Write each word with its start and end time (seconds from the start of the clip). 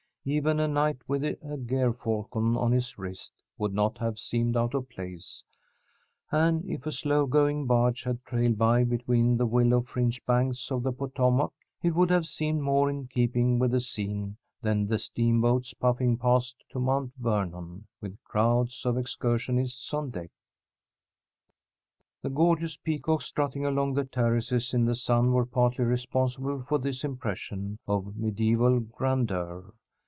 Even 0.23 0.59
a 0.59 0.67
knight 0.67 0.99
with 1.07 1.23
a 1.23 1.33
gerfalcon 1.65 2.55
on 2.55 2.71
his 2.71 2.95
wrist 2.99 3.33
would 3.57 3.73
not 3.73 3.97
have 3.97 4.19
seemed 4.19 4.55
out 4.55 4.75
of 4.75 4.87
place, 4.87 5.43
and 6.31 6.63
if 6.69 6.85
a 6.85 6.91
slow 6.91 7.25
going 7.25 7.65
barge 7.65 8.03
had 8.03 8.23
trailed 8.23 8.55
by 8.55 8.83
between 8.83 9.35
the 9.35 9.47
willow 9.47 9.81
fringed 9.81 10.23
banks 10.27 10.69
of 10.71 10.83
the 10.83 10.91
Potomac, 10.91 11.51
it 11.81 11.95
would 11.95 12.11
have 12.11 12.27
seemed 12.27 12.61
more 12.61 12.87
in 12.87 13.07
keeping 13.07 13.57
with 13.57 13.71
the 13.71 13.79
scene 13.81 14.37
than 14.61 14.85
the 14.85 14.99
steamboats 14.99 15.73
puffing 15.73 16.15
past 16.19 16.63
to 16.69 16.79
Mount 16.79 17.11
Vernon, 17.17 17.87
with 17.99 18.23
crowds 18.23 18.85
of 18.85 18.99
excursionists 18.99 19.91
on 19.91 20.11
deck. 20.11 20.29
The 22.21 22.29
gorgeous 22.29 22.77
peacocks 22.77 23.25
strutting 23.25 23.65
along 23.65 23.95
the 23.95 24.05
terraces 24.05 24.71
in 24.71 24.85
the 24.85 24.93
sun 24.95 25.31
were 25.31 25.47
partly 25.47 25.83
responsible 25.85 26.61
for 26.61 26.77
this 26.77 27.03
impression 27.03 27.79
of 27.87 28.13
mediæval 28.19 28.91
grandeur. 28.91 29.73